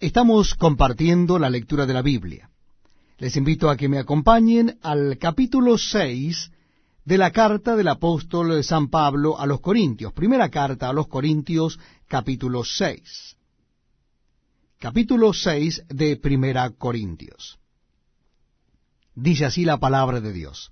Estamos 0.00 0.54
compartiendo 0.54 1.40
la 1.40 1.50
lectura 1.50 1.84
de 1.84 1.92
la 1.92 2.02
Biblia. 2.02 2.48
Les 3.18 3.34
invito 3.34 3.68
a 3.68 3.76
que 3.76 3.88
me 3.88 3.98
acompañen 3.98 4.78
al 4.80 5.18
capítulo 5.18 5.76
6 5.76 6.52
de 7.04 7.18
la 7.18 7.32
carta 7.32 7.74
del 7.74 7.88
apóstol 7.88 8.62
San 8.62 8.90
Pablo 8.90 9.40
a 9.40 9.46
los 9.46 9.60
Corintios. 9.60 10.12
Primera 10.12 10.50
carta 10.50 10.88
a 10.88 10.92
los 10.92 11.08
Corintios, 11.08 11.80
capítulo 12.06 12.62
6. 12.62 13.36
Capítulo 14.78 15.32
6 15.32 15.86
de 15.88 16.16
Primera 16.16 16.70
Corintios. 16.70 17.58
Dice 19.16 19.46
así 19.46 19.64
la 19.64 19.78
palabra 19.78 20.20
de 20.20 20.32
Dios. 20.32 20.70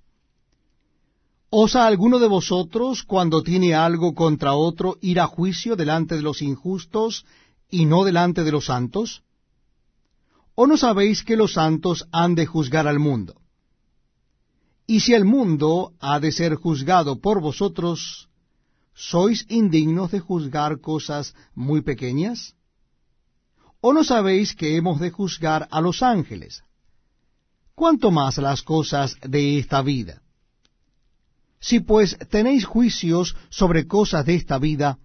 ¿Osa 1.49 1.85
alguno 1.85 2.19
de 2.19 2.27
vosotros, 2.29 3.03
cuando 3.03 3.43
tiene 3.43 3.75
algo 3.75 4.13
contra 4.13 4.53
otro, 4.53 4.97
ir 5.01 5.19
a 5.19 5.27
juicio 5.27 5.75
delante 5.75 6.15
de 6.15 6.21
los 6.21 6.41
injustos 6.41 7.25
y 7.69 7.85
no 7.85 8.03
delante 8.03 8.43
de 8.43 8.51
los 8.51 8.65
santos? 8.65 9.23
¿O 10.55 10.67
no 10.67 10.77
sabéis 10.77 11.23
que 11.23 11.35
los 11.35 11.53
santos 11.53 12.07
han 12.11 12.35
de 12.35 12.45
juzgar 12.45 12.87
al 12.87 12.99
mundo? 12.99 13.41
Y 14.87 15.01
si 15.01 15.13
el 15.13 15.25
mundo 15.25 15.93
ha 15.99 16.19
de 16.19 16.31
ser 16.31 16.55
juzgado 16.55 17.19
por 17.19 17.41
vosotros, 17.41 18.29
¿sois 18.93 19.45
indignos 19.49 20.11
de 20.11 20.19
juzgar 20.19 20.79
cosas 20.79 21.35
muy 21.53 21.81
pequeñas? 21.81 22.55
¿O 23.81 23.93
no 23.93 24.03
sabéis 24.03 24.55
que 24.55 24.75
hemos 24.77 24.99
de 24.99 25.11
juzgar 25.11 25.67
a 25.69 25.81
los 25.81 26.01
ángeles? 26.01 26.63
¿Cuánto 27.75 28.09
más 28.09 28.37
las 28.37 28.63
cosas 28.63 29.17
de 29.21 29.59
esta 29.59 29.81
vida? 29.81 30.23
Si 31.59 31.79
pues 31.79 32.17
tenéis 32.29 32.65
juicios 32.65 33.35
sobre 33.49 33.87
cosas 33.87 34.25
de 34.25 34.35
esta 34.35 34.57
vida, 34.57 34.97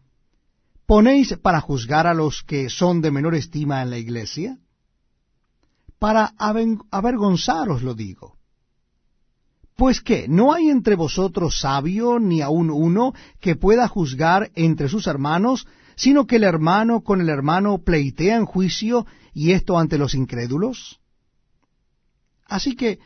¿Ponéis 0.93 1.35
para 1.41 1.63
juzgar 1.63 2.07
a 2.07 2.13
los 2.13 2.43
que 2.43 2.69
son 2.69 3.01
de 3.01 3.11
menor 3.11 3.35
estima 3.35 3.81
en 3.81 3.89
la 3.89 3.97
iglesia? 3.97 4.59
Para 5.99 6.35
avergonzaros 6.91 7.83
lo 7.83 7.95
digo. 7.95 8.37
Pues 9.75 10.03
que 10.03 10.29
no 10.29 10.53
hay 10.53 10.69
entre 10.69 10.95
vosotros 10.95 11.59
sabio 11.59 12.19
ni 12.19 12.43
aun 12.43 12.69
uno 12.69 13.15
que 13.41 13.57
pueda 13.57 13.89
juzgar 13.89 14.51
entre 14.55 14.91
sus 14.91 15.07
hermanos, 15.07 15.67
sino 15.97 16.27
que 16.27 16.37
el 16.37 16.45
hermano 16.45 17.01
con 17.01 17.23
el 17.23 17.31
hermano 17.31 17.79
pleitea 17.79 18.37
en 18.37 18.45
juicio 18.45 19.07
y 19.33 19.53
esto 19.53 19.79
ante 19.79 19.97
los 19.97 20.15
incrédulos. 20.15 21.01
Así 22.45 22.77
que, 22.77 22.99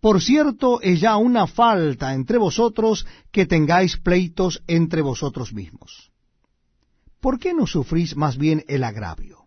por 0.00 0.22
cierto, 0.22 0.80
es 0.80 1.02
ya 1.02 1.18
una 1.18 1.46
falta 1.46 2.14
entre 2.14 2.38
vosotros 2.38 3.06
que 3.30 3.44
tengáis 3.44 3.98
pleitos 3.98 4.62
entre 4.66 5.02
vosotros 5.02 5.52
mismos. 5.52 6.11
¿Por 7.22 7.38
qué 7.38 7.54
no 7.54 7.66
sufrís 7.66 8.16
más 8.16 8.36
bien 8.36 8.64
el 8.66 8.82
agravio? 8.82 9.46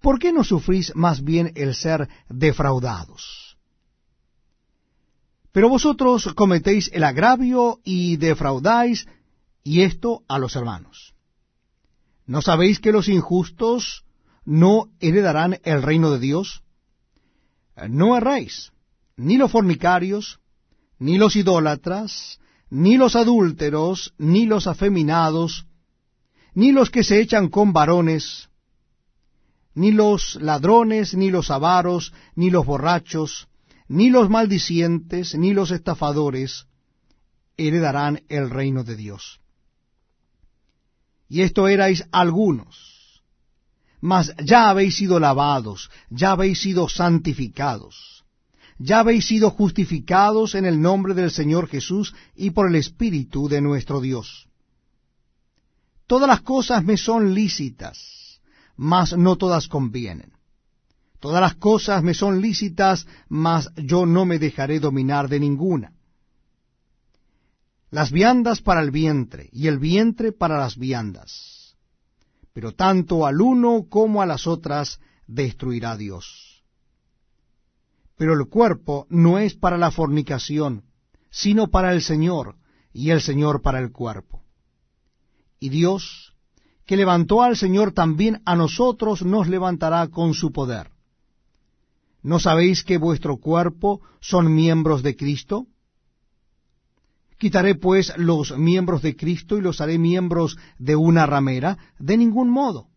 ¿Por 0.00 0.18
qué 0.18 0.32
no 0.32 0.42
sufrís 0.42 0.94
más 0.96 1.22
bien 1.22 1.52
el 1.54 1.76
ser 1.76 2.08
defraudados? 2.28 3.56
Pero 5.52 5.68
vosotros 5.68 6.34
cometéis 6.34 6.90
el 6.92 7.04
agravio 7.04 7.80
y 7.84 8.16
defraudáis, 8.16 9.06
y 9.62 9.82
esto 9.82 10.24
a 10.28 10.40
los 10.40 10.56
hermanos. 10.56 11.14
¿No 12.26 12.42
sabéis 12.42 12.80
que 12.80 12.90
los 12.90 13.08
injustos 13.08 14.04
no 14.44 14.88
heredarán 14.98 15.60
el 15.62 15.82
reino 15.82 16.10
de 16.10 16.18
Dios? 16.18 16.64
No 17.88 18.16
erréis, 18.16 18.72
ni 19.16 19.36
los 19.36 19.52
fornicarios, 19.52 20.40
ni 20.98 21.16
los 21.16 21.36
idólatras, 21.36 22.40
ni 22.70 22.96
los 22.96 23.14
adúlteros, 23.14 24.14
ni 24.18 24.46
los 24.46 24.66
afeminados, 24.66 25.66
ni 26.54 26.72
los 26.72 26.90
que 26.90 27.02
se 27.02 27.20
echan 27.20 27.48
con 27.48 27.72
varones, 27.72 28.48
ni 29.74 29.90
los 29.90 30.36
ladrones, 30.36 31.14
ni 31.14 31.30
los 31.30 31.50
avaros, 31.50 32.12
ni 32.34 32.50
los 32.50 32.66
borrachos, 32.66 33.48
ni 33.88 34.10
los 34.10 34.28
maldicientes, 34.28 35.34
ni 35.34 35.54
los 35.54 35.70
estafadores, 35.70 36.66
heredarán 37.56 38.22
el 38.28 38.50
reino 38.50 38.84
de 38.84 38.96
Dios. 38.96 39.40
Y 41.28 41.40
esto 41.40 41.68
erais 41.68 42.04
algunos, 42.12 43.22
mas 44.00 44.34
ya 44.44 44.68
habéis 44.68 44.96
sido 44.96 45.18
lavados, 45.18 45.90
ya 46.10 46.32
habéis 46.32 46.60
sido 46.60 46.88
santificados, 46.88 48.24
ya 48.78 49.00
habéis 49.00 49.26
sido 49.26 49.50
justificados 49.50 50.54
en 50.54 50.66
el 50.66 50.82
nombre 50.82 51.14
del 51.14 51.30
Señor 51.30 51.68
Jesús 51.68 52.14
y 52.34 52.50
por 52.50 52.68
el 52.68 52.74
Espíritu 52.74 53.48
de 53.48 53.62
nuestro 53.62 54.00
Dios 54.02 54.48
Todas 56.12 56.28
las 56.28 56.42
cosas 56.42 56.84
me 56.84 56.98
son 56.98 57.32
lícitas, 57.32 58.38
mas 58.76 59.16
no 59.16 59.36
todas 59.36 59.66
convienen. 59.66 60.30
Todas 61.20 61.40
las 61.40 61.54
cosas 61.54 62.02
me 62.02 62.12
son 62.12 62.42
lícitas, 62.42 63.06
mas 63.30 63.70
yo 63.76 64.04
no 64.04 64.26
me 64.26 64.38
dejaré 64.38 64.78
dominar 64.78 65.30
de 65.30 65.40
ninguna. 65.40 65.94
Las 67.88 68.12
viandas 68.12 68.60
para 68.60 68.82
el 68.82 68.90
vientre, 68.90 69.48
y 69.52 69.68
el 69.68 69.78
vientre 69.78 70.32
para 70.32 70.58
las 70.58 70.76
viandas. 70.76 71.78
Pero 72.52 72.72
tanto 72.72 73.24
al 73.24 73.40
uno 73.40 73.86
como 73.88 74.20
a 74.20 74.26
las 74.26 74.46
otras 74.46 75.00
destruirá 75.26 75.96
Dios. 75.96 76.62
Pero 78.18 78.34
el 78.34 78.50
cuerpo 78.50 79.06
no 79.08 79.38
es 79.38 79.54
para 79.54 79.78
la 79.78 79.90
fornicación, 79.90 80.84
sino 81.30 81.68
para 81.68 81.90
el 81.94 82.02
Señor, 82.02 82.56
y 82.92 83.12
el 83.12 83.22
Señor 83.22 83.62
para 83.62 83.78
el 83.78 83.92
cuerpo. 83.92 84.41
Y 85.62 85.68
Dios, 85.68 86.34
que 86.86 86.96
levantó 86.96 87.40
al 87.40 87.56
Señor, 87.56 87.92
también 87.92 88.42
a 88.44 88.56
nosotros 88.56 89.22
nos 89.22 89.46
levantará 89.46 90.08
con 90.08 90.34
su 90.34 90.50
poder. 90.50 90.90
¿No 92.20 92.40
sabéis 92.40 92.82
que 92.82 92.98
vuestro 92.98 93.36
cuerpo 93.36 94.00
son 94.18 94.52
miembros 94.52 95.04
de 95.04 95.14
Cristo? 95.14 95.68
¿Quitaré 97.38 97.76
pues 97.76 98.12
los 98.16 98.58
miembros 98.58 99.02
de 99.02 99.14
Cristo 99.14 99.56
y 99.56 99.60
los 99.60 99.80
haré 99.80 99.98
miembros 99.98 100.56
de 100.80 100.96
una 100.96 101.26
ramera? 101.26 101.78
De 101.96 102.16
ningún 102.16 102.50
modo. 102.50 102.88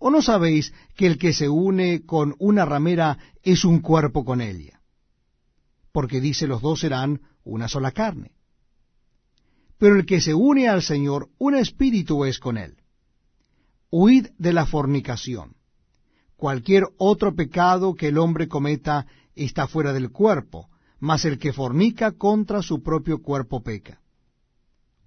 ¿O 0.00 0.10
no 0.10 0.22
sabéis 0.22 0.74
que 0.96 1.06
el 1.06 1.18
que 1.18 1.32
se 1.32 1.48
une 1.48 2.04
con 2.04 2.34
una 2.40 2.64
ramera 2.64 3.16
es 3.44 3.64
un 3.64 3.78
cuerpo 3.78 4.24
con 4.24 4.40
ella? 4.40 4.80
Porque 5.92 6.20
dice 6.20 6.48
los 6.48 6.62
dos 6.62 6.80
serán 6.80 7.20
una 7.44 7.68
sola 7.68 7.92
carne 7.92 8.35
pero 9.78 9.96
el 9.96 10.06
que 10.06 10.20
se 10.20 10.34
une 10.34 10.68
al 10.68 10.82
Señor, 10.82 11.28
un 11.38 11.54
espíritu 11.54 12.24
es 12.24 12.38
con 12.38 12.56
él. 12.56 12.76
Huid 13.90 14.28
de 14.38 14.52
la 14.52 14.66
fornicación. 14.66 15.56
Cualquier 16.36 16.84
otro 16.98 17.34
pecado 17.34 17.94
que 17.94 18.08
el 18.08 18.18
hombre 18.18 18.48
cometa 18.48 19.06
está 19.34 19.66
fuera 19.66 19.92
del 19.92 20.10
cuerpo, 20.10 20.68
mas 20.98 21.24
el 21.24 21.38
que 21.38 21.52
fornica 21.52 22.12
contra 22.12 22.62
su 22.62 22.82
propio 22.82 23.22
cuerpo 23.22 23.62
peca. 23.62 24.00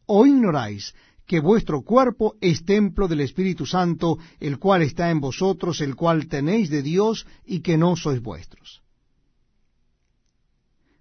¿O 0.05 0.25
ignoráis 0.25 0.93
que 1.25 1.39
vuestro 1.39 1.83
cuerpo 1.83 2.35
es 2.41 2.65
templo 2.65 3.07
del 3.07 3.21
Espíritu 3.21 3.65
Santo, 3.65 4.17
el 4.39 4.57
cual 4.57 4.81
está 4.81 5.11
en 5.11 5.19
vosotros, 5.19 5.81
el 5.81 5.95
cual 5.95 6.27
tenéis 6.27 6.69
de 6.69 6.81
Dios 6.81 7.27
y 7.45 7.59
que 7.61 7.77
no 7.77 7.95
sois 7.95 8.21
vuestros? 8.21 8.81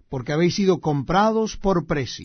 Porque 0.09 0.33
habéis 0.33 0.55
sido 0.55 0.79
comprados 0.79 1.57
por 1.57 1.85
precio. 1.85 2.17